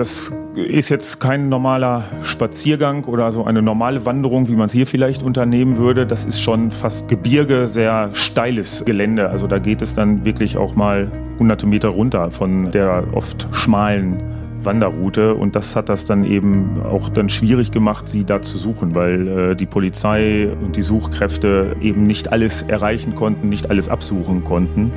[0.00, 4.86] das ist jetzt kein normaler Spaziergang oder so eine normale Wanderung, wie man es hier
[4.86, 6.06] vielleicht unternehmen würde.
[6.06, 9.28] Das ist schon fast Gebirge, sehr steiles Gelände.
[9.28, 14.22] Also da geht es dann wirklich auch mal hunderte Meter runter von der oft schmalen
[14.62, 18.94] Wanderroute und das hat das dann eben auch dann schwierig gemacht, sie da zu suchen,
[18.94, 24.44] weil äh, die Polizei und die Suchkräfte eben nicht alles erreichen konnten, nicht alles absuchen
[24.44, 24.92] konnten.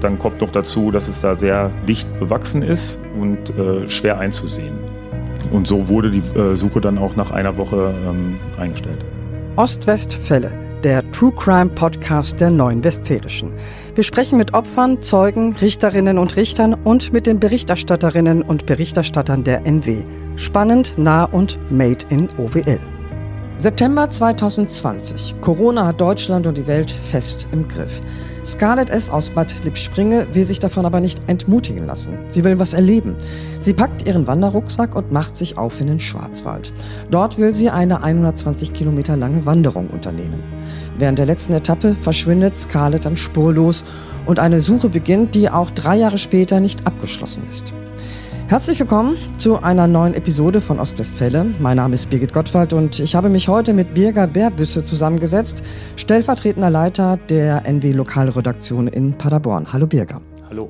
[0.00, 4.74] Dann kommt noch dazu, dass es da sehr dicht bewachsen ist und äh, schwer einzusehen.
[5.52, 9.04] Und so wurde die äh, Suche dann auch nach einer Woche ähm, eingestellt.
[9.56, 10.52] Ostwestfälle,
[10.84, 13.52] der True Crime Podcast der Neuen Westfälischen.
[13.94, 19.66] Wir sprechen mit Opfern, Zeugen, Richterinnen und Richtern und mit den Berichterstatterinnen und Berichterstattern der
[19.66, 20.02] NW.
[20.36, 22.80] Spannend, nah und made in OWL.
[23.60, 25.34] September 2020.
[25.42, 28.00] Corona hat Deutschland und die Welt fest im Griff.
[28.42, 29.10] Scarlett S.
[29.10, 32.16] aus Bad Lippspringe will sich davon aber nicht entmutigen lassen.
[32.30, 33.16] Sie will was erleben.
[33.58, 36.72] Sie packt ihren Wanderrucksack und macht sich auf in den Schwarzwald.
[37.10, 40.42] Dort will sie eine 120 Kilometer lange Wanderung unternehmen.
[40.96, 43.84] Während der letzten Etappe verschwindet Scarlett dann spurlos
[44.24, 47.74] und eine Suche beginnt, die auch drei Jahre später nicht abgeschlossen ist.
[48.50, 51.54] Herzlich willkommen zu einer neuen Episode von Ostwestfälle.
[51.60, 55.62] Mein Name ist Birgit Gottwald und ich habe mich heute mit Birger Bärbüsse zusammengesetzt,
[55.94, 59.72] stellvertretender Leiter der NW Lokalredaktion in Paderborn.
[59.72, 60.20] Hallo Birger.
[60.48, 60.68] Hallo.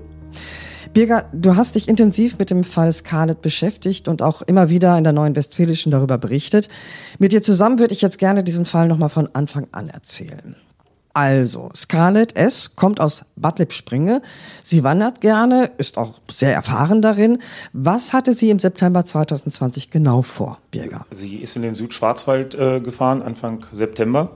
[0.93, 5.05] Birger, du hast dich intensiv mit dem Fall Scarlett beschäftigt und auch immer wieder in
[5.05, 6.69] der Neuen Westfälischen darüber berichtet.
[7.19, 10.55] Mit dir zusammen würde ich jetzt gerne diesen Fall nochmal von Anfang an erzählen.
[11.13, 12.77] Also, Scarlett S.
[12.77, 14.23] kommt aus Bad Lippspringe.
[14.63, 17.39] Sie wandert gerne, ist auch sehr erfahren darin.
[17.73, 21.07] Was hatte sie im September 2020 genau vor, Birger?
[21.11, 24.31] Sie ist in den Südschwarzwald äh, gefahren, Anfang September.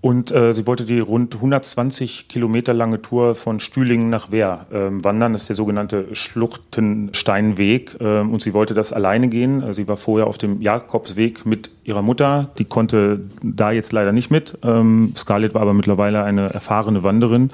[0.00, 4.90] Und äh, sie wollte die rund 120 Kilometer lange Tour von Stühlingen nach Wehr äh,
[4.90, 5.32] wandern.
[5.32, 7.96] Das ist der sogenannte Schluchtensteinweg.
[8.00, 9.60] Äh, und sie wollte das alleine gehen.
[9.60, 12.50] Äh, sie war vorher auf dem Jakobsweg mit ihrer Mutter.
[12.58, 14.56] Die konnte da jetzt leider nicht mit.
[14.62, 17.50] Ähm, Scarlett war aber mittlerweile eine erfahrene Wanderin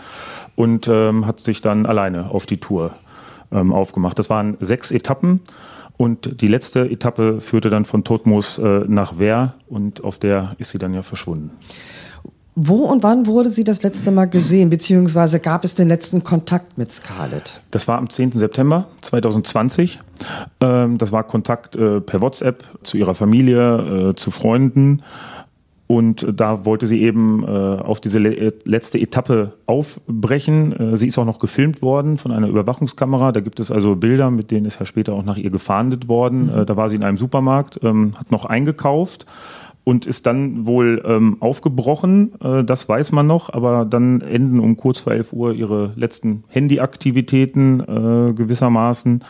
[0.55, 2.93] und ähm, hat sich dann alleine auf die Tour
[3.53, 4.19] ähm, aufgemacht.
[4.19, 5.41] Das waren sechs Etappen.
[5.97, 10.71] Und die letzte Etappe führte dann von Todmoos äh, nach Wehr und auf der ist
[10.71, 11.53] sie dann ja verschwunden.
[12.57, 16.79] Wo und wann wurde sie das letzte Mal gesehen, beziehungsweise gab es den letzten Kontakt
[16.79, 17.61] mit Scarlett?
[17.73, 18.33] Das war am 10.
[18.33, 19.99] September 2020.
[20.61, 25.03] Ähm, das war Kontakt äh, per WhatsApp zu ihrer Familie, äh, zu Freunden.
[25.89, 30.97] Und da wollte sie eben äh, auf diese letzte Etappe aufbrechen.
[30.97, 33.33] sie ist auch noch gefilmt worden von einer Überwachungskamera.
[33.33, 36.47] Da gibt es also Bilder, mit denen ist ja später auch nach ihr gefahndet worden.
[36.47, 36.67] Mhm.
[36.67, 39.27] da war sie in einem Supermarkt, ähm, hat noch eingekauft
[39.85, 44.77] und ist dann wohl ähm, aufgebrochen, äh, das weiß man noch, aber dann enden um
[44.77, 49.23] kurz vor 11 Uhr ihre letzten Handyaktivitäten äh, gewissermaßen.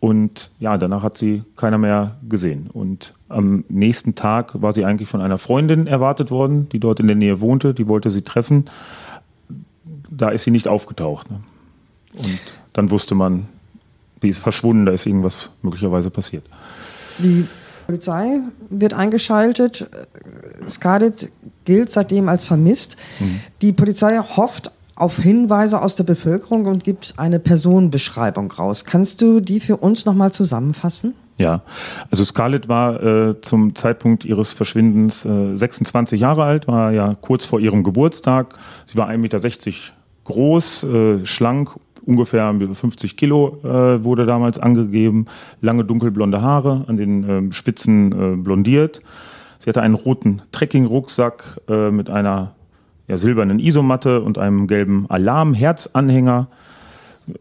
[0.00, 2.68] Und ja, danach hat sie keiner mehr gesehen.
[2.72, 7.06] Und am nächsten Tag war sie eigentlich von einer Freundin erwartet worden, die dort in
[7.06, 8.66] der Nähe wohnte, die wollte sie treffen.
[10.10, 11.30] Da ist sie nicht aufgetaucht.
[11.30, 11.40] Ne?
[12.18, 12.40] Und
[12.72, 13.48] dann wusste man,
[14.20, 16.44] sie ist verschwunden, da ist irgendwas möglicherweise passiert.
[17.18, 17.46] Die
[17.86, 19.88] Polizei wird eingeschaltet.
[20.68, 21.30] Scarlett
[21.64, 22.96] gilt seitdem als vermisst.
[23.20, 23.40] Mhm.
[23.62, 28.84] Die Polizei hofft auf Hinweise aus der Bevölkerung und gibt eine Personenbeschreibung raus.
[28.84, 31.14] Kannst du die für uns nochmal zusammenfassen?
[31.38, 31.62] Ja,
[32.10, 37.44] also Scarlett war äh, zum Zeitpunkt ihres Verschwindens äh, 26 Jahre alt, war ja kurz
[37.44, 38.56] vor ihrem Geburtstag.
[38.86, 39.38] Sie war 1,60 Meter
[40.24, 41.70] groß, äh, schlank,
[42.06, 45.26] ungefähr 50 Kilo äh, wurde damals angegeben,
[45.60, 49.00] lange dunkelblonde Haare, an den ähm, Spitzen äh, blondiert.
[49.58, 52.52] Sie hatte einen roten Trekking-Rucksack äh, mit einer
[53.08, 56.48] ja, silbernen Isomatte und einem gelben Alarm-Herzanhänger.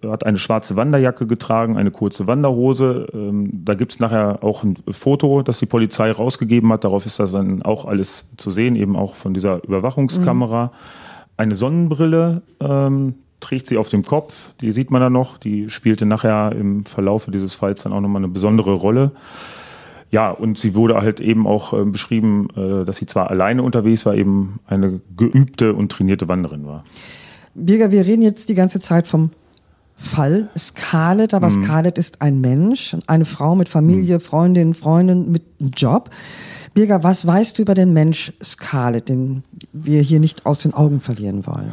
[0.03, 3.07] Hat eine schwarze Wanderjacke getragen, eine kurze Wanderhose.
[3.13, 6.83] Ähm, da gibt es nachher auch ein Foto, das die Polizei rausgegeben hat.
[6.83, 10.65] Darauf ist das dann auch alles zu sehen, eben auch von dieser Überwachungskamera.
[10.65, 10.69] Mhm.
[11.37, 14.49] Eine Sonnenbrille, ähm, trägt sie auf dem Kopf.
[14.61, 15.37] Die sieht man da noch.
[15.37, 19.11] Die spielte nachher im Verlauf dieses Falls dann auch nochmal eine besondere Rolle.
[20.11, 24.05] Ja, und sie wurde halt eben auch äh, beschrieben, äh, dass sie zwar alleine unterwegs
[24.05, 26.83] war, eben eine geübte und trainierte Wanderin war.
[27.53, 29.31] Birger, wir reden jetzt die ganze Zeit vom
[29.97, 31.63] Fall Scarlett, aber mhm.
[31.63, 34.21] Scarlett ist ein Mensch, eine Frau mit Familie, mhm.
[34.21, 36.09] Freundin, Freundin, mit einem Job.
[36.73, 40.99] Birger, was weißt du über den Mensch Scarlett, den wir hier nicht aus den Augen
[40.99, 41.71] verlieren wollen?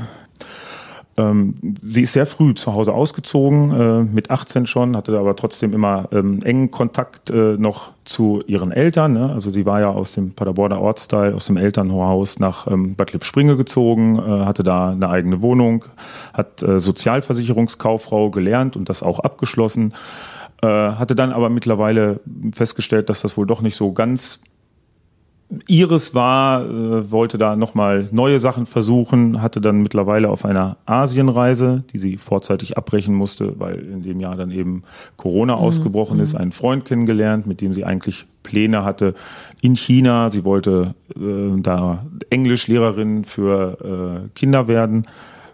[1.30, 5.72] Ähm, sie ist sehr früh zu Hause ausgezogen, äh, mit 18 schon, hatte aber trotzdem
[5.72, 9.12] immer ähm, engen Kontakt äh, noch zu ihren Eltern.
[9.12, 9.30] Ne?
[9.32, 13.56] Also sie war ja aus dem Paderborner Ortsteil, aus dem Elternhaus nach ähm, Bad Lippspringe
[13.56, 15.84] gezogen, äh, hatte da eine eigene Wohnung,
[16.32, 19.94] hat äh, Sozialversicherungskauffrau gelernt und das auch abgeschlossen
[20.62, 22.20] Äh, hatte dann aber mittlerweile
[22.54, 24.42] festgestellt, dass das wohl doch nicht so ganz
[25.66, 31.84] Iris war, äh, wollte da nochmal neue Sachen versuchen, hatte dann mittlerweile auf einer Asienreise,
[31.93, 34.82] die sie vorzeitig abbrechen musste, weil in dem Jahr dann eben
[35.16, 35.62] Corona mhm.
[35.62, 36.40] ausgebrochen ist, mhm.
[36.40, 39.14] einen Freund kennengelernt, mit dem sie eigentlich Pläne hatte
[39.60, 40.31] in China.
[40.31, 45.06] Sie wollte äh, da Englischlehrerin für äh, Kinder werden.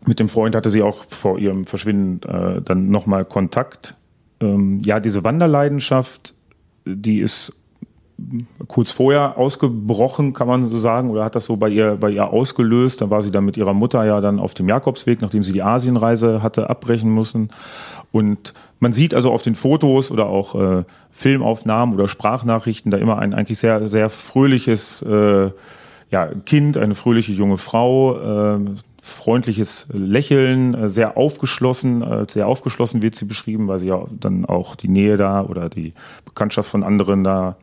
[0.06, 3.94] Mit dem Freund hatte sie auch vor ihrem Verschwinden äh, dann nochmal Kontakt.
[4.40, 6.34] Ähm, ja, diese Wanderleidenschaft,
[6.84, 7.52] die ist
[8.66, 12.28] kurz vorher ausgebrochen, kann man so sagen, oder hat das so bei ihr, bei ihr
[12.28, 13.00] ausgelöst.
[13.00, 15.62] Da war sie dann mit ihrer Mutter ja dann auf dem Jakobsweg, nachdem sie die
[15.62, 17.50] Asienreise hatte abbrechen müssen.
[18.10, 23.18] Und man sieht also auf den Fotos oder auch äh, Filmaufnahmen oder Sprachnachrichten da immer
[23.18, 25.50] ein eigentlich sehr, sehr fröhliches äh,
[26.10, 28.60] ja, Kind, eine fröhliche junge Frau, äh,
[29.00, 34.44] freundliches Lächeln, äh, sehr aufgeschlossen, äh, sehr aufgeschlossen wird sie beschrieben, weil sie ja dann
[34.44, 35.92] auch die Nähe da oder die
[36.24, 37.56] Bekanntschaft von anderen da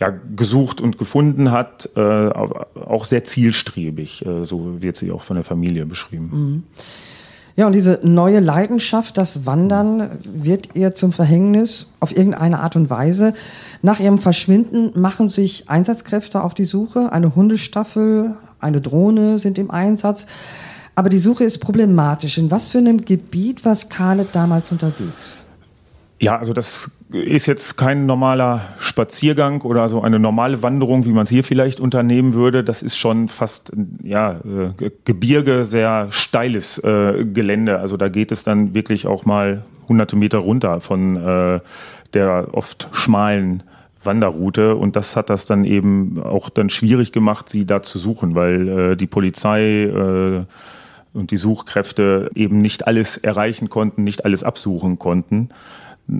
[0.00, 4.24] ja, gesucht und gefunden hat, äh, auch sehr zielstrebig.
[4.24, 6.30] Äh, so wird sie auch von der Familie beschrieben.
[6.32, 6.62] Mhm.
[7.56, 12.88] Ja, und diese neue Leidenschaft, das Wandern, wird ihr zum Verhängnis auf irgendeine Art und
[12.88, 13.34] Weise.
[13.82, 17.12] Nach ihrem Verschwinden machen sich Einsatzkräfte auf die Suche.
[17.12, 20.26] Eine Hundestaffel, eine Drohne sind im Einsatz.
[20.94, 22.38] Aber die Suche ist problematisch.
[22.38, 25.44] In was für einem Gebiet war Scarlett damals unterwegs?
[26.22, 31.22] Ja, also das ist jetzt kein normaler Spaziergang oder so eine normale Wanderung, wie man
[31.22, 32.62] es hier vielleicht unternehmen würde.
[32.62, 33.72] Das ist schon fast
[34.02, 37.78] ja äh, Gebirge, sehr steiles äh, Gelände.
[37.78, 41.60] Also da geht es dann wirklich auch mal hunderte Meter runter von äh,
[42.12, 43.62] der oft schmalen
[44.04, 48.34] Wanderroute und das hat das dann eben auch dann schwierig gemacht, sie da zu suchen,
[48.34, 50.44] weil äh, die Polizei äh,
[51.12, 55.48] und die Suchkräfte eben nicht alles erreichen konnten, nicht alles absuchen konnten.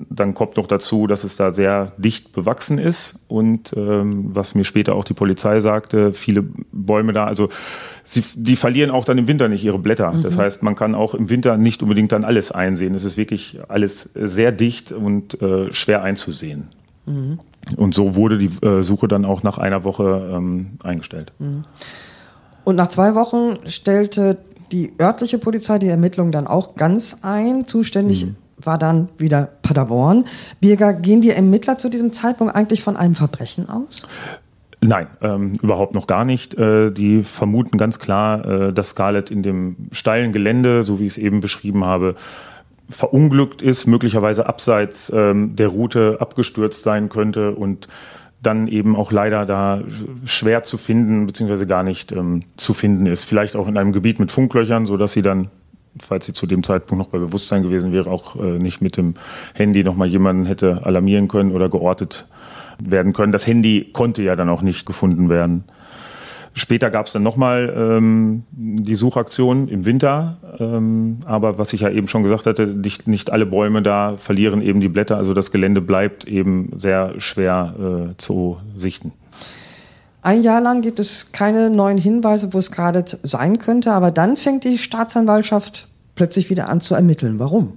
[0.09, 4.63] Dann kommt noch dazu, dass es da sehr dicht bewachsen ist und ähm, was mir
[4.63, 7.49] später auch die Polizei sagte, viele Bäume da, also
[8.05, 10.13] sie, die verlieren auch dann im Winter nicht ihre Blätter.
[10.13, 10.21] Mhm.
[10.21, 12.95] Das heißt, man kann auch im Winter nicht unbedingt dann alles einsehen.
[12.95, 16.69] Es ist wirklich alles sehr dicht und äh, schwer einzusehen.
[17.05, 17.39] Mhm.
[17.75, 21.33] Und so wurde die äh, Suche dann auch nach einer Woche ähm, eingestellt.
[21.39, 21.65] Mhm.
[22.63, 24.37] Und nach zwei Wochen stellte
[24.71, 27.65] die örtliche Polizei die Ermittlungen dann auch ganz ein.
[27.65, 30.25] Zuständig mhm war dann wieder Paderborn.
[30.59, 34.07] Birger, gehen die Ermittler zu diesem Zeitpunkt eigentlich von einem Verbrechen aus?
[34.83, 36.55] Nein, ähm, überhaupt noch gar nicht.
[36.55, 41.11] Äh, die vermuten ganz klar, äh, dass Scarlett in dem steilen Gelände, so wie ich
[41.11, 42.15] es eben beschrieben habe,
[42.89, 47.87] verunglückt ist, möglicherweise abseits ähm, der Route abgestürzt sein könnte und
[48.41, 49.83] dann eben auch leider da
[50.25, 53.25] schwer zu finden, beziehungsweise gar nicht ähm, zu finden ist.
[53.25, 55.49] Vielleicht auch in einem Gebiet mit Funklöchern, sodass sie dann
[55.99, 59.15] falls sie zu dem Zeitpunkt noch bei Bewusstsein gewesen wäre, auch äh, nicht mit dem
[59.53, 62.27] Handy nochmal jemanden hätte alarmieren können oder geortet
[62.79, 63.31] werden können.
[63.31, 65.63] Das Handy konnte ja dann auch nicht gefunden werden.
[66.53, 71.89] Später gab es dann nochmal ähm, die Suchaktion im Winter, ähm, aber was ich ja
[71.89, 75.51] eben schon gesagt hatte, nicht, nicht alle Bäume da verlieren eben die Blätter, also das
[75.51, 79.13] Gelände bleibt eben sehr schwer äh, zu sichten.
[80.23, 84.37] Ein Jahr lang gibt es keine neuen Hinweise, wo es gerade sein könnte, aber dann
[84.37, 87.39] fängt die Staatsanwaltschaft plötzlich wieder an zu ermitteln.
[87.39, 87.73] Warum?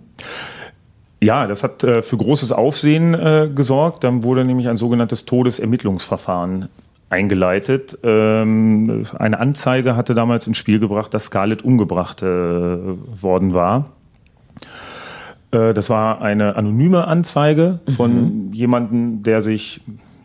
[1.23, 4.05] Ja, das hat äh, für großes Aufsehen äh, gesorgt.
[4.05, 6.69] Dann wurde nämlich ein sogenanntes Todesermittlungsverfahren
[7.09, 7.99] eingeleitet.
[8.03, 13.87] Ähm, eine Anzeige hatte damals ins Spiel gebracht, dass Scarlett umgebracht äh, worden war.
[15.51, 18.53] Äh, das war eine anonyme Anzeige von mhm.
[18.53, 19.81] jemandem, der sich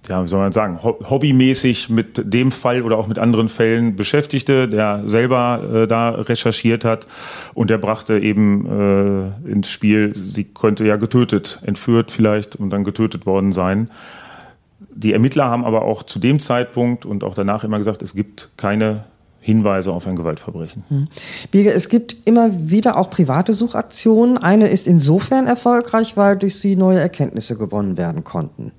[0.10, 4.68] ja, wie soll man sagen, hobbymäßig mit dem Fall oder auch mit anderen Fällen beschäftigte,
[4.68, 7.06] der selber äh, da recherchiert hat
[7.54, 8.66] und der brachte eben
[9.46, 13.92] äh, ins Spiel, sie könnte ja getötet, entführt vielleicht und dann getötet worden sein.
[14.80, 18.50] Die Ermittler haben aber auch zu dem Zeitpunkt und auch danach immer gesagt, es gibt
[18.58, 19.04] keine
[19.42, 20.84] Hinweise auf ein Gewaltverbrechen.
[20.90, 21.08] Hm.
[21.52, 24.38] Birger, es gibt immer wieder auch private Suchaktionen.
[24.38, 28.74] Eine ist insofern erfolgreich, weil durch sie neue Erkenntnisse gewonnen werden konnten.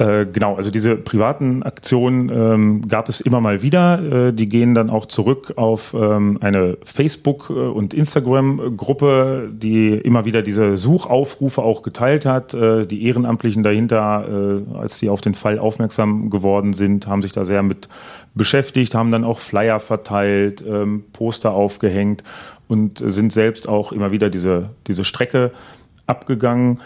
[0.00, 4.28] Äh, genau, also diese privaten Aktionen ähm, gab es immer mal wieder.
[4.28, 10.24] Äh, die gehen dann auch zurück auf ähm, eine Facebook- äh, und Instagram-Gruppe, die immer
[10.24, 12.54] wieder diese Suchaufrufe auch geteilt hat.
[12.54, 17.32] Äh, die Ehrenamtlichen dahinter, äh, als sie auf den Fall aufmerksam geworden sind, haben sich
[17.32, 17.90] da sehr mit
[18.34, 22.24] beschäftigt, haben dann auch Flyer verteilt, ähm, Poster aufgehängt
[22.68, 25.50] und sind selbst auch immer wieder diese, diese Strecke
[26.06, 26.80] abgegangen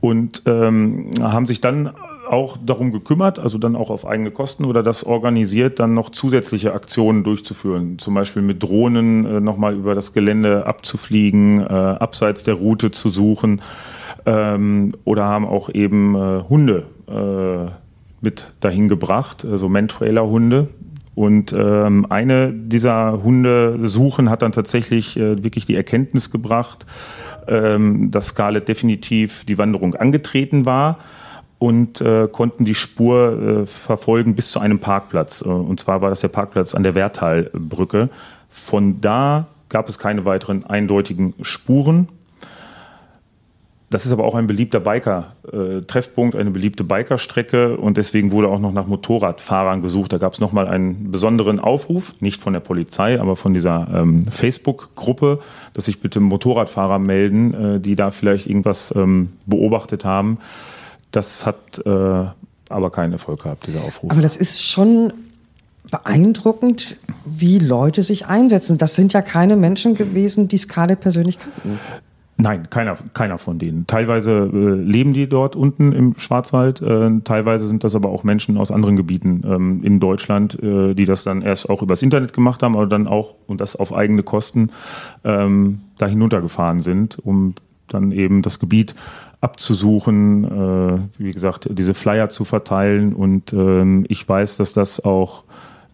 [0.00, 1.90] und ähm, haben sich dann
[2.32, 6.72] auch darum gekümmert, also dann auch auf eigene Kosten oder das organisiert, dann noch zusätzliche
[6.72, 7.98] Aktionen durchzuführen.
[7.98, 13.10] Zum Beispiel mit Drohnen äh, nochmal über das Gelände abzufliegen, äh, abseits der Route zu
[13.10, 13.60] suchen.
[14.24, 17.70] ähm, oder haben auch eben äh, Hunde äh,
[18.22, 20.68] mit dahin gebracht, also Mantrailer-Hunde.
[21.14, 26.86] Und ähm, eine dieser Hundesuchen hat dann tatsächlich äh, wirklich die Erkenntnis gebracht,
[27.46, 30.98] ähm, dass Scarlett definitiv die Wanderung angetreten war
[31.62, 35.42] und äh, konnten die Spur äh, verfolgen bis zu einem Parkplatz.
[35.42, 38.08] Äh, und zwar war das der Parkplatz an der Wertalbrücke.
[38.48, 42.08] Von da gab es keine weiteren eindeutigen Spuren.
[43.90, 48.58] Das ist aber auch ein beliebter Biker-Treffpunkt, äh, eine beliebte Bikerstrecke und deswegen wurde auch
[48.58, 50.12] noch nach Motorradfahrern gesucht.
[50.12, 54.24] Da gab es nochmal einen besonderen Aufruf, nicht von der Polizei, aber von dieser ähm,
[54.24, 55.38] Facebook-Gruppe,
[55.74, 60.38] dass sich bitte Motorradfahrer melden, äh, die da vielleicht irgendwas ähm, beobachtet haben.
[61.12, 61.90] Das hat äh,
[62.68, 64.10] aber keinen Erfolg gehabt, dieser Aufruf.
[64.10, 65.12] Aber das ist schon
[65.90, 68.78] beeindruckend, wie Leute sich einsetzen.
[68.78, 71.78] Das sind ja keine Menschen gewesen, die Skale persönlich kannten.
[72.38, 73.86] Nein, keiner, keiner von denen.
[73.86, 78.56] Teilweise äh, leben die dort unten im Schwarzwald, äh, teilweise sind das aber auch Menschen
[78.56, 82.62] aus anderen Gebieten ähm, in Deutschland, äh, die das dann erst auch übers Internet gemacht
[82.62, 84.70] haben, aber dann auch und das auf eigene Kosten
[85.24, 87.54] ähm, da hinuntergefahren sind, um
[87.86, 88.94] dann eben das Gebiet
[89.42, 93.12] abzusuchen, äh, wie gesagt, diese Flyer zu verteilen.
[93.12, 95.44] Und ähm, ich weiß, dass das auch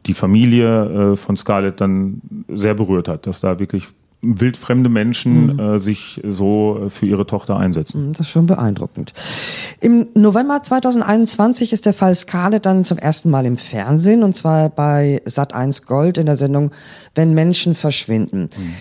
[0.07, 3.89] die Familie äh, von Scarlett dann sehr berührt hat, dass da wirklich
[4.21, 5.61] wildfremde Menschen mhm.
[5.61, 8.09] äh, sich so für ihre Tochter einsetzen.
[8.09, 9.15] Mhm, das ist schon beeindruckend.
[9.81, 14.69] Im November 2021 ist der Fall Scarlett dann zum ersten Mal im Fernsehen und zwar
[14.69, 16.73] bei Sat1 Gold in der Sendung
[17.15, 18.51] Wenn Menschen verschwinden.
[18.55, 18.75] Mhm.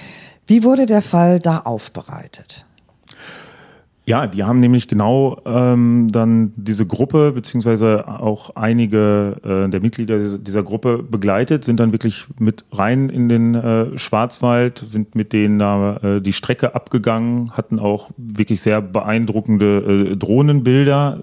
[0.45, 2.65] Wie wurde der Fall da aufbereitet?
[4.07, 10.17] Ja, die haben nämlich genau ähm, dann diese Gruppe beziehungsweise auch einige äh, der Mitglieder
[10.37, 15.59] dieser Gruppe begleitet, sind dann wirklich mit rein in den äh, Schwarzwald, sind mit denen
[15.59, 21.19] da äh, die Strecke abgegangen, hatten auch wirklich sehr beeindruckende äh, Drohnenbilder,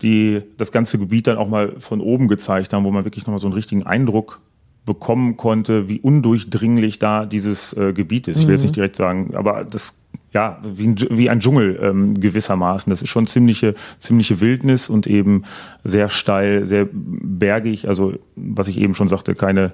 [0.00, 3.40] die das ganze Gebiet dann auch mal von oben gezeigt haben, wo man wirklich nochmal
[3.40, 4.40] so einen richtigen Eindruck
[4.86, 8.38] bekommen konnte, wie undurchdringlich da dieses äh, Gebiet ist.
[8.38, 8.68] Ich will jetzt mhm.
[8.68, 9.96] nicht direkt sagen, aber das
[10.32, 12.90] ja, wie ein, wie ein Dschungel ähm, gewissermaßen.
[12.90, 15.44] Das ist schon ziemliche, ziemliche Wildnis und eben
[15.84, 17.88] sehr steil, sehr bergig.
[17.88, 19.72] Also, was ich eben schon sagte, keine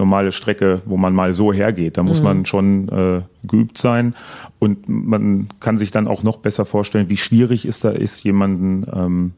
[0.00, 1.96] normale Strecke, wo man mal so hergeht.
[1.96, 2.24] Da muss mhm.
[2.24, 4.14] man schon äh, geübt sein.
[4.58, 8.86] Und man kann sich dann auch noch besser vorstellen, wie schwierig es da ist, jemanden
[8.92, 9.32] ähm,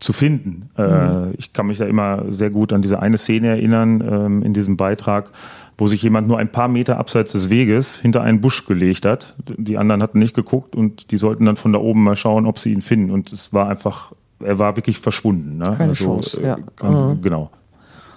[0.00, 0.68] zu finden.
[0.76, 1.34] Äh, mhm.
[1.38, 4.76] Ich kann mich da immer sehr gut an diese eine Szene erinnern ähm, in diesem
[4.76, 5.30] Beitrag,
[5.78, 9.34] wo sich jemand nur ein paar Meter abseits des Weges hinter einen Busch gelegt hat.
[9.56, 12.58] Die anderen hatten nicht geguckt und die sollten dann von da oben mal schauen, ob
[12.58, 13.10] sie ihn finden.
[13.10, 15.58] Und es war einfach, er war wirklich verschwunden.
[15.58, 15.74] Ne?
[15.76, 16.58] Keine also, Chance, äh, ja.
[16.76, 17.22] Kann, mhm.
[17.22, 17.50] Genau.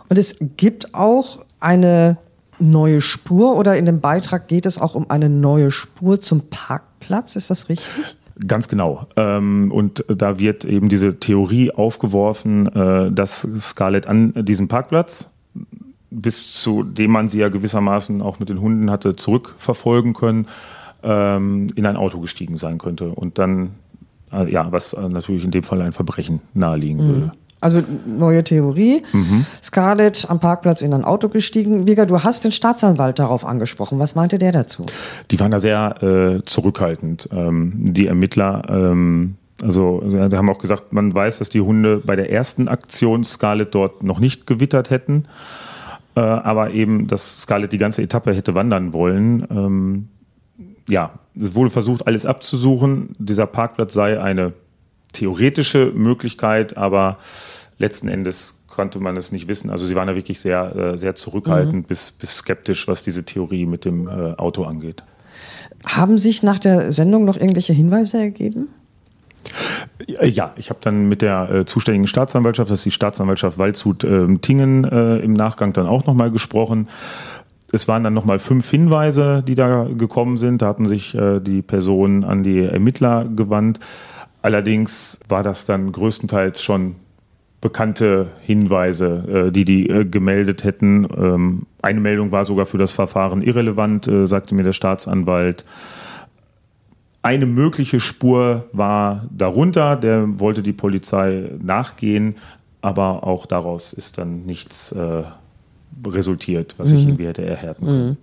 [0.09, 2.17] Und es gibt auch eine
[2.59, 7.35] neue Spur oder in dem Beitrag geht es auch um eine neue Spur zum Parkplatz,
[7.35, 8.15] ist das richtig?
[8.47, 9.07] Ganz genau.
[9.15, 15.31] Ähm, und da wird eben diese Theorie aufgeworfen, äh, dass Scarlett an diesem Parkplatz,
[16.11, 20.47] bis zu dem man sie ja gewissermaßen auch mit den Hunden hatte zurückverfolgen können,
[21.03, 23.09] ähm, in ein Auto gestiegen sein könnte.
[23.09, 23.71] Und dann,
[24.31, 27.07] äh, ja, was natürlich in dem Fall ein Verbrechen naheliegen mhm.
[27.07, 27.31] würde.
[27.61, 29.01] Also neue Theorie.
[29.11, 29.45] Mhm.
[29.63, 31.85] Scarlett am Parkplatz in ein Auto gestiegen.
[31.85, 33.97] Birger, du hast den Staatsanwalt darauf angesprochen.
[33.97, 34.85] Was meinte der dazu?
[35.31, 38.63] Die waren da sehr äh, zurückhaltend, ähm, die Ermittler.
[38.69, 43.23] Ähm, also, die haben auch gesagt, man weiß, dass die Hunde bei der ersten Aktion
[43.23, 45.23] Scarlett dort noch nicht gewittert hätten.
[46.15, 49.45] Äh, aber eben, dass Scarlett die ganze Etappe hätte wandern wollen.
[49.49, 50.07] Ähm,
[50.87, 53.13] ja, es wurde versucht, alles abzusuchen.
[53.19, 54.53] Dieser Parkplatz sei eine
[55.11, 57.17] theoretische Möglichkeit, aber
[57.77, 59.69] letzten Endes konnte man es nicht wissen.
[59.69, 61.87] Also sie waren da wirklich sehr, äh, sehr zurückhaltend mhm.
[61.87, 65.03] bis, bis skeptisch, was diese Theorie mit dem äh, Auto angeht.
[65.85, 68.69] Haben sich nach der Sendung noch irgendwelche Hinweise ergeben?
[70.07, 75.15] Ja, ich habe dann mit der äh, zuständigen Staatsanwaltschaft, das ist die Staatsanwaltschaft Waldshut-Tingen, äh,
[75.17, 76.87] äh, im Nachgang dann auch nochmal gesprochen.
[77.71, 80.61] Es waren dann nochmal fünf Hinweise, die da gekommen sind.
[80.61, 83.79] Da hatten sich äh, die Personen an die Ermittler gewandt.
[84.41, 86.95] Allerdings war das dann größtenteils schon
[87.61, 91.07] bekannte Hinweise, äh, die die äh, gemeldet hätten.
[91.17, 95.65] Ähm, eine Meldung war sogar für das Verfahren irrelevant, äh, sagte mir der Staatsanwalt.
[97.25, 102.35] Eine mögliche Spur war darunter, der wollte die Polizei nachgehen,
[102.81, 104.93] aber auch daraus ist dann nichts
[106.05, 106.97] resultiert, was mhm.
[106.97, 108.07] ich irgendwie hätte erhärten können.
[108.09, 108.17] Mhm.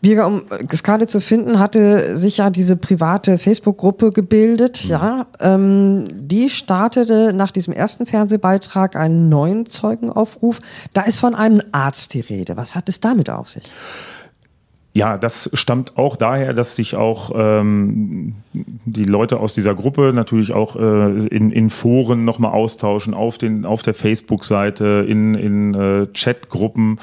[0.00, 4.84] Birger, um Skade zu finden, hatte sich ja diese private Facebook-Gruppe gebildet.
[4.84, 4.90] Mhm.
[4.90, 10.60] Ja, ähm, die startete nach diesem ersten Fernsehbeitrag einen neuen Zeugenaufruf.
[10.92, 12.56] Da ist von einem Arzt die Rede.
[12.56, 13.64] Was hat es damit auf sich?
[14.94, 20.52] Ja, das stammt auch daher, dass sich auch ähm, die Leute aus dieser Gruppe natürlich
[20.52, 26.06] auch äh, in, in Foren nochmal austauschen, auf, den, auf der Facebook-Seite, in, in äh,
[26.14, 26.98] Chatgruppen.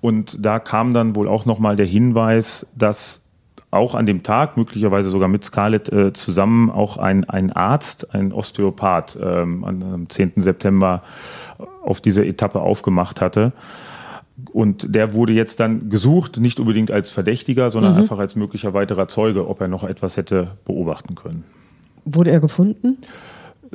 [0.00, 3.22] Und da kam dann wohl auch nochmal der Hinweis, dass
[3.70, 8.32] auch an dem Tag, möglicherweise sogar mit Scarlett äh, zusammen, auch ein, ein Arzt, ein
[8.32, 10.32] Osteopath ähm, am 10.
[10.36, 11.02] September
[11.82, 13.52] auf diese Etappe aufgemacht hatte.
[14.52, 18.00] Und der wurde jetzt dann gesucht, nicht unbedingt als Verdächtiger, sondern mhm.
[18.00, 21.44] einfach als möglicher weiterer Zeuge, ob er noch etwas hätte beobachten können.
[22.04, 22.98] Wurde er gefunden?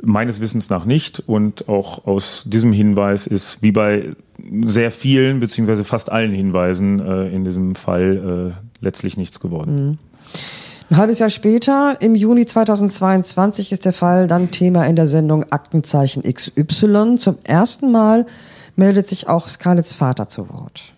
[0.02, 1.22] Meines Wissens nach nicht.
[1.26, 4.14] Und auch aus diesem Hinweis ist, wie bei
[4.64, 9.88] sehr vielen, beziehungsweise fast allen Hinweisen äh, in diesem Fall äh, letztlich nichts geworden.
[9.90, 9.98] Mhm.
[10.88, 15.44] Ein halbes Jahr später, im Juni 2022, ist der Fall dann Thema in der Sendung
[15.50, 17.16] Aktenzeichen XY.
[17.16, 18.26] Zum ersten Mal
[18.76, 20.92] meldet sich auch Scarletts Vater zu Wort.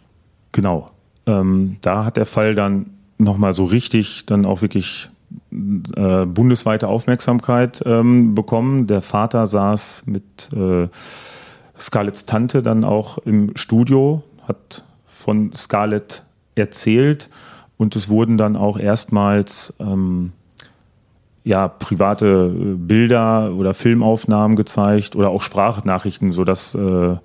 [0.52, 0.90] Genau.
[1.26, 5.10] Ähm, da hat der Fall dann nochmal so richtig dann auch wirklich
[5.52, 8.86] äh, bundesweite Aufmerksamkeit ähm, bekommen.
[8.86, 10.88] Der Vater saß mit äh,
[11.78, 16.22] Scarletts Tante dann auch im Studio, hat von Scarlett
[16.54, 17.28] erzählt
[17.76, 20.32] und es wurden dann auch erstmals ähm,
[21.44, 27.16] ja, private Bilder oder Filmaufnahmen gezeigt oder auch Sprachnachrichten, sodass äh,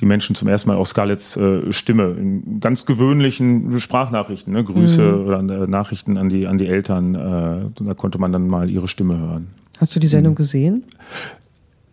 [0.00, 5.02] die Menschen zum ersten Mal auch Scarletts äh, Stimme in ganz gewöhnlichen Sprachnachrichten, ne, Grüße
[5.02, 5.26] mhm.
[5.26, 8.88] oder äh, Nachrichten an die, an die Eltern, äh, da konnte man dann mal ihre
[8.88, 9.48] Stimme hören.
[9.78, 10.36] Hast du die Sendung mhm.
[10.36, 10.84] gesehen?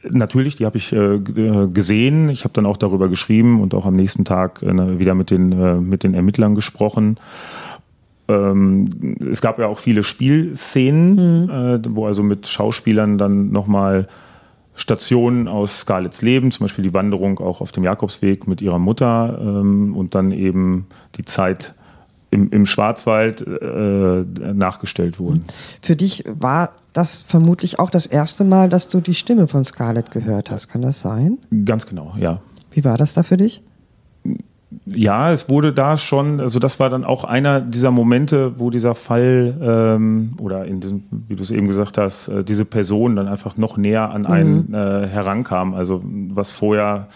[0.10, 2.28] Natürlich, die habe ich äh, äh, gesehen.
[2.28, 5.52] Ich habe dann auch darüber geschrieben und auch am nächsten Tag äh, wieder mit den,
[5.54, 7.18] äh, mit den Ermittlern gesprochen.
[8.28, 11.50] Ähm, es gab ja auch viele Spielszenen, mhm.
[11.50, 14.10] Äh, wo also mit Schauspielern dann nochmal
[14.76, 19.40] Stationen aus Scarletts Leben, zum Beispiel die Wanderung auch auf dem Jakobsweg mit ihrer Mutter
[19.42, 21.76] ähm, und dann eben die Zeit
[22.32, 25.42] im, im Schwarzwald äh, nachgestellt wurden.
[25.82, 30.10] Für dich war das vermutlich auch das erste Mal, dass du die Stimme von Scarlett
[30.10, 30.68] gehört hast.
[30.68, 31.38] Kann das sein?
[31.66, 32.42] Ganz genau, ja.
[32.72, 33.62] Wie war das da für dich?
[34.86, 38.96] Ja, es wurde da schon, also das war dann auch einer dieser Momente, wo dieser
[38.96, 43.28] Fall ähm, oder in diesem, wie du es eben gesagt hast, äh, diese Person dann
[43.28, 44.74] einfach noch näher an einen mhm.
[44.74, 45.74] äh, herankam.
[45.74, 47.08] Also was vorher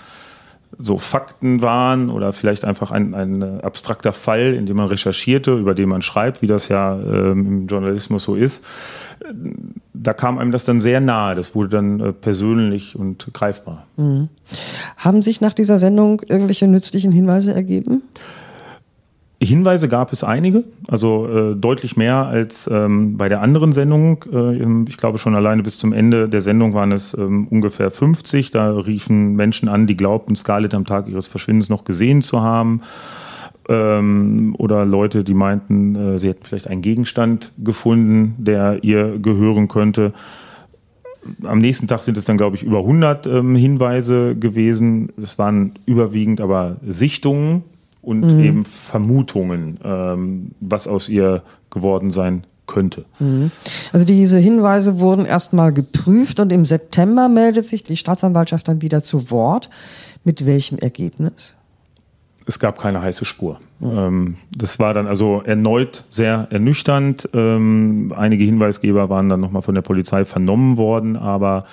[0.79, 5.73] so Fakten waren oder vielleicht einfach ein, ein abstrakter Fall, in dem man recherchierte, über
[5.73, 8.63] den man schreibt, wie das ja ähm, im Journalismus so ist.
[9.93, 11.36] Da kam einem das dann sehr nahe.
[11.36, 13.88] Das wurde dann äh, persönlich und greifbar.
[13.97, 14.30] Mhm.
[14.97, 18.03] Haben sich nach dieser Sendung irgendwelche nützlichen Hinweise ergeben?
[19.39, 24.25] Hinweise gab es einige, also äh, deutlich mehr als ähm, bei der anderen Sendung.
[24.34, 28.49] Äh, ich glaube schon alleine bis zum Ende der Sendung waren es ähm, ungefähr 50.
[28.49, 32.82] Da riefen Menschen an, die glaubten, Scarlett am Tag ihres Verschwindens noch gesehen zu haben.
[33.69, 39.67] Ähm, oder Leute, die meinten, äh, sie hätten vielleicht einen Gegenstand gefunden, der ihr gehören
[39.67, 40.13] könnte.
[41.43, 45.10] Am nächsten Tag sind es dann, glaube ich, über 100 ähm, Hinweise gewesen.
[45.21, 47.63] Es waren überwiegend aber Sichtungen,
[48.08, 48.39] und mhm.
[48.39, 53.03] eben Vermutungen, ähm, was aus ihr geworden sein könnte.
[53.19, 53.51] Mhm.
[53.91, 59.03] Also diese Hinweise wurden erstmal geprüft und im September meldet sich die Staatsanwaltschaft dann wieder
[59.03, 59.69] zu Wort.
[60.23, 61.58] Mit welchem Ergebnis?
[62.47, 63.60] Es gab keine heiße Spur.
[63.79, 64.38] Mhm.
[64.57, 67.29] das war dann also erneut sehr ernüchternd.
[67.33, 71.65] Ähm, einige Hinweisgeber waren dann nochmal von der Polizei vernommen worden, aber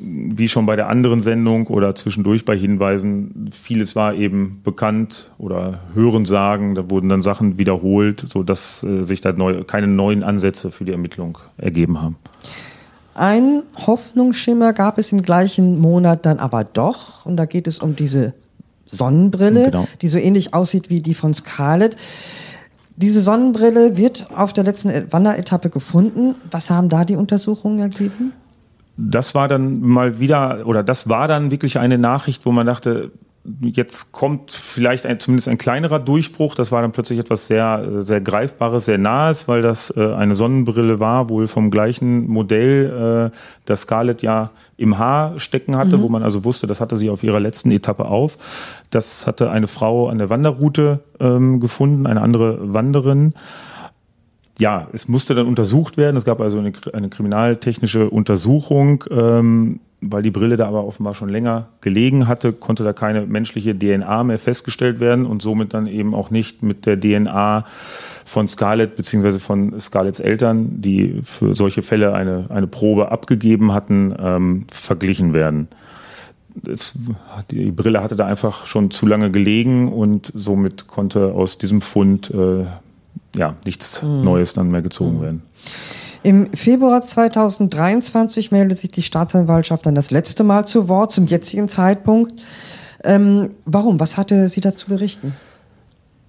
[0.00, 5.80] wie schon bei der anderen Sendung oder zwischendurch bei Hinweisen, vieles war eben bekannt oder
[5.94, 10.70] hören sagen, da wurden dann Sachen wiederholt, sodass äh, sich da neu, keine neuen Ansätze
[10.70, 12.16] für die Ermittlung ergeben haben.
[13.14, 17.96] Ein Hoffnungsschimmer gab es im gleichen Monat dann aber doch, und da geht es um
[17.96, 18.34] diese
[18.88, 19.86] Sonnenbrille, genau.
[20.00, 21.96] die so ähnlich aussieht wie die von Scarlett.
[22.96, 26.34] Diese Sonnenbrille wird auf der letzten Wanderetappe gefunden.
[26.50, 28.32] Was haben da die Untersuchungen ergeben?
[28.98, 33.12] das war dann mal wieder, oder das war dann wirklich eine Nachricht, wo man dachte,
[33.60, 36.54] jetzt kommt vielleicht ein, zumindest ein kleinerer Durchbruch.
[36.54, 41.00] Das war dann plötzlich etwas sehr, sehr Greifbares, sehr Nahes, weil das äh, eine Sonnenbrille
[41.00, 46.02] war, wohl vom gleichen Modell, äh, das Scarlett ja im Haar stecken hatte, mhm.
[46.02, 48.38] wo man also wusste, das hatte sie auf ihrer letzten Etappe auf.
[48.90, 53.34] Das hatte eine Frau an der Wanderroute ähm, gefunden, eine andere Wanderin
[54.58, 56.16] ja, es musste dann untersucht werden.
[56.16, 59.04] Es gab also eine, eine kriminaltechnische Untersuchung.
[59.10, 63.76] Ähm, weil die Brille da aber offenbar schon länger gelegen hatte, konnte da keine menschliche
[63.76, 67.64] DNA mehr festgestellt werden und somit dann eben auch nicht mit der DNA
[68.24, 74.14] von Scarlett beziehungsweise von Scarletts Eltern, die für solche Fälle eine, eine Probe abgegeben hatten,
[74.18, 75.66] ähm, verglichen werden.
[76.64, 76.96] es,
[77.50, 82.30] die Brille hatte da einfach schon zu lange gelegen und somit konnte aus diesem Fund
[82.30, 82.66] äh,
[83.36, 84.24] ja, nichts mhm.
[84.24, 85.22] Neues dann mehr gezogen mhm.
[85.22, 85.42] werden.
[86.22, 91.68] Im Februar 2023 meldet sich die Staatsanwaltschaft dann das letzte Mal zu Wort, zum jetzigen
[91.68, 92.32] Zeitpunkt.
[93.04, 94.00] Ähm, warum?
[94.00, 95.34] Was hatte sie dazu berichten?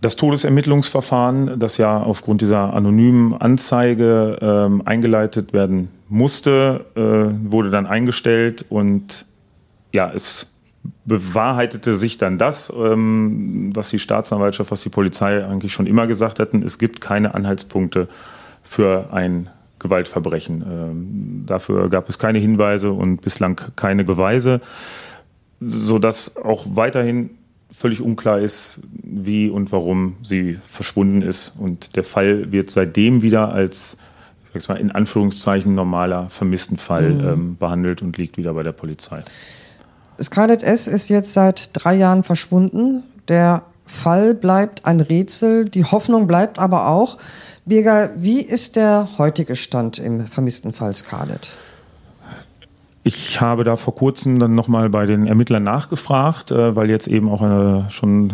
[0.02, 7.86] Das Todesermittlungsverfahren, das ja aufgrund dieser anonymen Anzeige ähm, eingeleitet werden musste, äh, wurde dann
[7.86, 9.26] eingestellt und
[9.92, 10.48] ja, es
[11.06, 16.40] bewahrheitete sich dann das, ähm, was die Staatsanwaltschaft, was die Polizei eigentlich schon immer gesagt
[16.40, 16.64] hatten.
[16.64, 18.08] Es gibt keine Anhaltspunkte
[18.64, 19.50] für ein
[19.80, 20.64] Gewaltverbrechen.
[20.70, 24.62] Ähm, dafür gab es keine Hinweise und bislang keine Beweise,
[25.60, 27.32] sodass auch weiterhin
[27.72, 31.54] völlig unklar ist, wie und warum sie verschwunden ist.
[31.58, 33.98] Und der Fall wird seitdem wieder als
[34.54, 37.28] ich mal, in Anführungszeichen normaler vermissten Fall mhm.
[37.28, 39.22] ähm, behandelt und liegt wieder bei der Polizei.
[40.22, 40.88] Scarlett S.
[40.88, 43.04] ist jetzt seit drei Jahren verschwunden.
[43.28, 45.66] Der Fall bleibt ein Rätsel.
[45.66, 47.18] Die Hoffnung bleibt aber auch.
[47.66, 51.54] Birger, wie ist der heutige Stand im vermissten Fall Scarlett?
[53.04, 57.30] Ich habe da vor kurzem dann nochmal bei den Ermittlern nachgefragt, äh, weil jetzt eben
[57.30, 58.34] auch eine, schon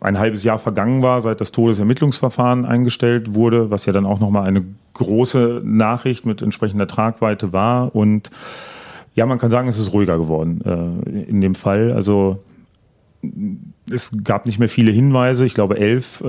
[0.00, 4.46] ein halbes Jahr vergangen war, seit das Todesermittlungsverfahren eingestellt wurde, was ja dann auch nochmal
[4.46, 7.94] eine große Nachricht mit entsprechender Tragweite war.
[7.94, 8.30] Und
[9.14, 11.92] ja, man kann sagen, es ist ruhiger geworden äh, in dem Fall.
[11.92, 12.42] Also
[13.90, 16.26] es gab nicht mehr viele Hinweise, ich glaube elf äh,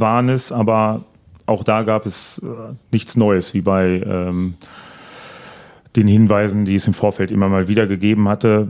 [0.00, 1.04] waren es, aber
[1.46, 4.54] auch da gab es äh, nichts Neues, wie bei ähm,
[5.96, 8.66] den Hinweisen, die es im Vorfeld immer mal wieder gegeben hatte.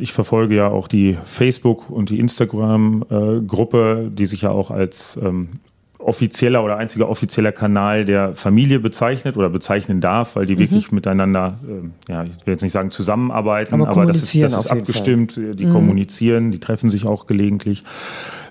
[0.00, 5.18] Ich verfolge ja auch die Facebook- und die Instagram-Gruppe, äh, die sich ja auch als
[5.22, 5.48] ähm,
[6.02, 10.60] offizieller oder einziger offizieller Kanal der Familie bezeichnet oder bezeichnen darf, weil die mhm.
[10.60, 11.58] wirklich miteinander,
[12.08, 15.32] äh, ja, ich will jetzt nicht sagen zusammenarbeiten, aber, aber das ist, das ist abgestimmt,
[15.32, 15.54] Fall.
[15.54, 15.72] die mhm.
[15.72, 17.84] kommunizieren, die treffen sich auch gelegentlich.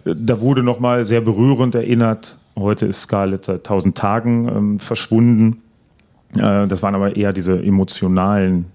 [0.04, 5.62] Da wurde nochmal sehr berührend erinnert, heute ist Scarlett seit tausend Tagen ähm, verschwunden.
[6.36, 8.66] Äh, das waren aber eher diese emotionalen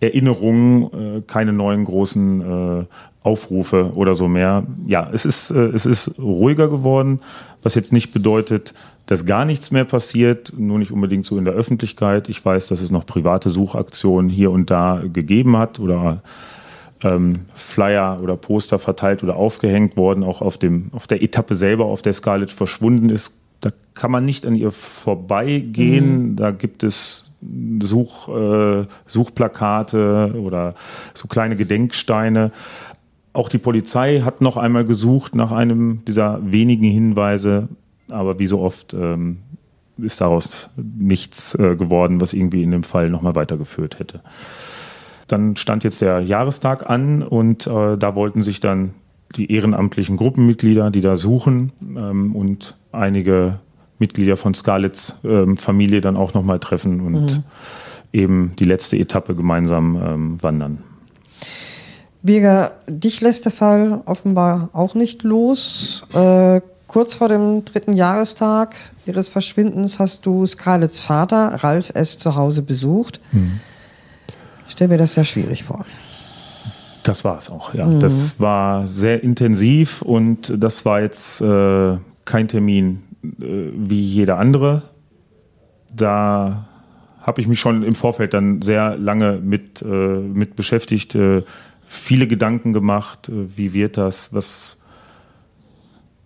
[0.00, 2.84] Erinnerungen, äh, keine neuen großen äh,
[3.22, 4.64] Aufrufe oder so mehr.
[4.86, 7.20] Ja, es ist, äh, es ist ruhiger geworden,
[7.62, 8.74] was jetzt nicht bedeutet,
[9.06, 12.28] dass gar nichts mehr passiert, nur nicht unbedingt so in der Öffentlichkeit.
[12.28, 16.22] Ich weiß, dass es noch private Suchaktionen hier und da gegeben hat oder
[17.02, 21.86] ähm, Flyer oder Poster verteilt oder aufgehängt worden, auch auf, dem, auf der Etappe selber,
[21.86, 23.32] auf der Scarlett verschwunden ist.
[23.60, 26.30] Da kann man nicht an ihr vorbeigehen.
[26.30, 26.36] Mhm.
[26.36, 27.24] Da gibt es
[27.82, 30.74] Such, äh, Suchplakate oder
[31.14, 32.52] so kleine Gedenksteine.
[33.32, 37.68] Auch die Polizei hat noch einmal gesucht nach einem dieser wenigen Hinweise,
[38.10, 39.38] aber wie so oft ähm,
[39.98, 44.20] ist daraus nichts äh, geworden, was irgendwie in dem Fall nochmal weitergeführt hätte.
[45.26, 48.94] Dann stand jetzt der Jahrestag an und äh, da wollten sich dann
[49.36, 53.60] die ehrenamtlichen Gruppenmitglieder, die da suchen ähm, und einige
[53.98, 57.44] Mitglieder von Scarletts ähm, Familie dann auch nochmal treffen und mhm.
[58.12, 60.78] eben die letzte Etappe gemeinsam ähm, wandern.
[62.22, 66.04] Birger, dich lässt der Fall offenbar auch nicht los.
[66.12, 68.74] Äh, kurz vor dem dritten Jahrestag
[69.06, 73.20] ihres Verschwindens hast du Scarletts Vater, Ralf S., zu Hause besucht.
[73.32, 73.60] Mhm.
[74.66, 75.84] Ich stelle mir das sehr schwierig vor.
[77.04, 77.86] Das war es auch, ja.
[77.86, 78.00] Mhm.
[78.00, 83.02] Das war sehr intensiv und das war jetzt äh, kein Termin
[83.36, 84.82] wie jeder andere.
[85.94, 86.68] Da
[87.28, 91.42] habe ich mich schon im Vorfeld dann sehr lange mit, äh, mit beschäftigt, äh,
[91.84, 94.78] viele Gedanken gemacht, äh, wie wird das, was,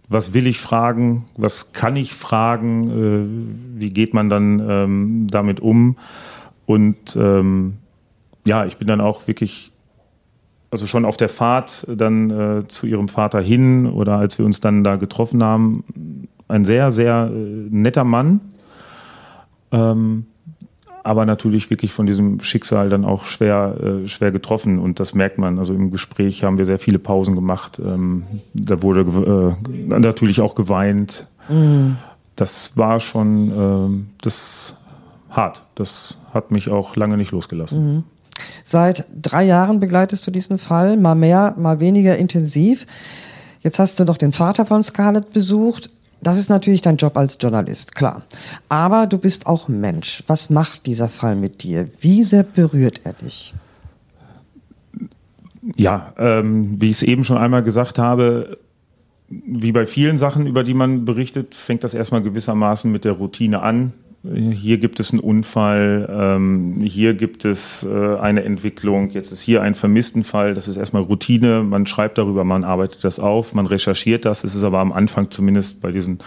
[0.08, 5.58] was will ich fragen, was kann ich fragen, äh, wie geht man dann ähm, damit
[5.58, 5.96] um.
[6.66, 7.78] Und ähm,
[8.46, 9.72] ja, ich bin dann auch wirklich
[10.70, 14.60] also schon auf der Fahrt dann äh, zu ihrem Vater hin oder als wir uns
[14.60, 15.84] dann da getroffen haben,
[16.52, 17.36] ein sehr, sehr äh,
[17.70, 18.40] netter Mann.
[19.72, 20.26] Ähm,
[21.04, 24.78] aber natürlich wirklich von diesem Schicksal dann auch schwer, äh, schwer getroffen.
[24.78, 25.58] Und das merkt man.
[25.58, 27.80] Also im Gespräch haben wir sehr viele Pausen gemacht.
[27.84, 31.26] Ähm, da wurde äh, natürlich auch geweint.
[31.48, 31.96] Mhm.
[32.36, 34.74] Das war schon äh, das
[35.30, 35.64] hart.
[35.74, 37.94] Das hat mich auch lange nicht losgelassen.
[37.96, 38.04] Mhm.
[38.64, 42.86] Seit drei Jahren begleitest du diesen Fall, mal mehr, mal weniger intensiv.
[43.60, 45.90] Jetzt hast du noch den Vater von Scarlett besucht.
[46.22, 48.22] Das ist natürlich dein Job als Journalist, klar.
[48.68, 50.22] Aber du bist auch Mensch.
[50.28, 51.88] Was macht dieser Fall mit dir?
[52.00, 53.54] Wie sehr berührt er dich?
[55.76, 58.58] Ja, ähm, wie ich es eben schon einmal gesagt habe,
[59.28, 63.62] wie bei vielen Sachen, über die man berichtet, fängt das erstmal gewissermaßen mit der Routine
[63.62, 63.92] an.
[64.24, 69.62] Hier gibt es einen Unfall, ähm, hier gibt es äh, eine Entwicklung, jetzt ist hier
[69.62, 74.24] ein Vermisstenfall, das ist erstmal Routine, man schreibt darüber, man arbeitet das auf, man recherchiert
[74.24, 76.20] das, es ist aber am Anfang zumindest bei diesen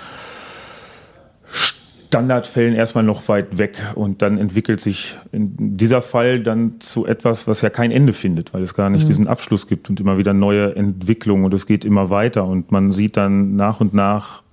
[2.16, 3.78] Standardfällen erstmal noch weit weg.
[3.94, 8.54] Und dann entwickelt sich in dieser Fall dann zu etwas, was ja kein Ende findet,
[8.54, 9.08] weil es gar nicht mhm.
[9.08, 12.46] diesen Abschluss gibt und immer wieder neue Entwicklungen und es geht immer weiter.
[12.46, 14.45] Und man sieht dann nach und nach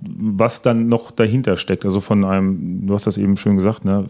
[0.00, 1.84] was dann noch dahinter steckt.
[1.84, 4.06] Also von einem, du hast das eben schön gesagt, ne?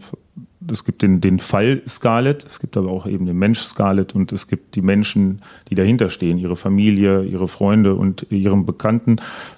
[0.69, 4.31] es gibt den, den Fall Scarlett, es gibt aber auch eben den Mensch Scarlett und
[4.33, 9.17] es gibt die Menschen, die dahinter stehen, ihre Familie, ihre Freunde und ihren Bekannten.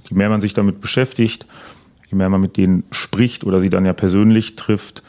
[0.09, 1.47] Je mehr man sich damit beschäftigt,
[2.09, 5.03] je mehr man mit denen spricht oder sie dann ja persönlich trifft,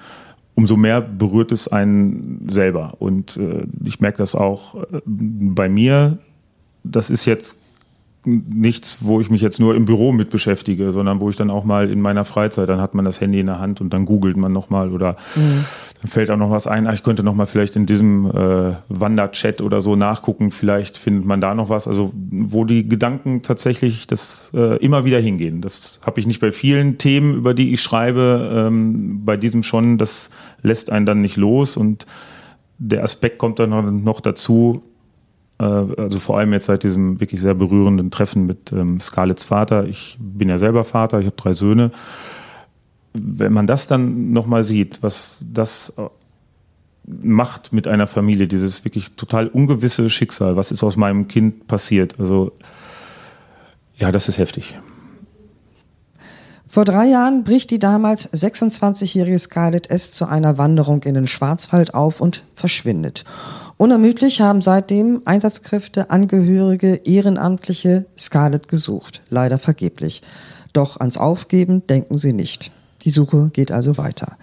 [0.55, 2.95] umso mehr berührt es einen selber.
[2.99, 6.19] Und äh, ich merke das auch äh, bei mir.
[6.83, 7.59] Das ist jetzt
[8.27, 11.65] nichts, wo ich mich jetzt nur im Büro mit beschäftige, sondern wo ich dann auch
[11.65, 14.37] mal in meiner Freizeit, dann hat man das Handy in der Hand und dann googelt
[14.37, 15.65] man nochmal oder mhm.
[16.03, 19.63] dann fällt auch noch was ein, ah, ich könnte nochmal vielleicht in diesem äh, Wanderchat
[19.63, 24.51] oder so nachgucken, vielleicht findet man da noch was, also wo die Gedanken tatsächlich das
[24.53, 25.63] äh, immer wieder hingehen.
[25.63, 29.97] Das habe ich nicht bei vielen Themen, über die ich schreibe, ähm, bei diesem schon,
[29.97, 30.29] das
[30.63, 31.77] lässt einen dann nicht los.
[31.77, 32.07] Und
[32.79, 34.83] der Aspekt kommt dann noch dazu,
[35.65, 39.87] also vor allem jetzt seit diesem wirklich sehr berührenden Treffen mit ähm, Scarletts Vater.
[39.87, 41.91] Ich bin ja selber Vater, ich habe drei Söhne.
[43.13, 46.03] Wenn man das dann nochmal sieht, was das äh,
[47.05, 52.19] macht mit einer Familie, dieses wirklich total ungewisse Schicksal, was ist aus meinem Kind passiert,
[52.19, 52.53] also
[53.97, 54.79] ja, das ist heftig.
[56.69, 60.13] Vor drei Jahren bricht die damals 26-jährige Scarlett S.
[60.13, 63.25] zu einer Wanderung in den Schwarzwald auf und verschwindet.
[63.81, 69.23] Unermüdlich haben seitdem Einsatzkräfte, Angehörige, Ehrenamtliche Scarlett gesucht.
[69.31, 70.21] Leider vergeblich.
[70.75, 72.73] Doch ans Aufgeben denken sie nicht.
[73.01, 74.37] Die Suche geht also weiter.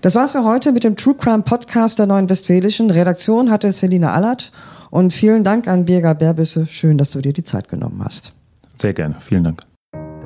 [0.00, 2.90] Das war's für heute mit dem True Crime Podcast der Neuen Westfälischen.
[2.90, 4.50] Redaktion hatte Selina Allert.
[4.90, 6.66] Und vielen Dank an Birger Berbüsse.
[6.66, 8.32] Schön, dass du dir die Zeit genommen hast.
[8.76, 9.14] Sehr gerne.
[9.20, 9.62] Vielen Dank.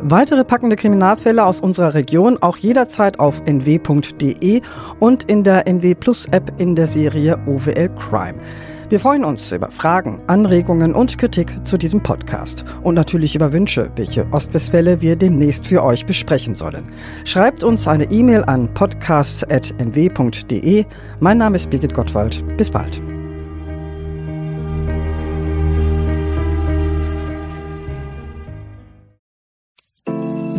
[0.03, 4.61] Weitere packende Kriminalfälle aus unserer Region auch jederzeit auf nw.de
[5.01, 8.35] und in der NW Plus App in der Serie OWL Crime.
[8.89, 13.91] Wir freuen uns über Fragen, Anregungen und Kritik zu diesem Podcast und natürlich über Wünsche,
[13.97, 16.85] welche Ostwestfälle wir demnächst für euch besprechen sollen.
[17.25, 20.85] Schreibt uns eine E-Mail an podcasts.nw.de.
[21.19, 22.45] Mein Name ist Birgit Gottwald.
[22.57, 23.03] Bis bald.